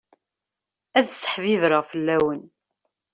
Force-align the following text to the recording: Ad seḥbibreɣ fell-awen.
Ad 0.99 1.07
seḥbibreɣ 1.09 1.83
fell-awen. 1.91 2.41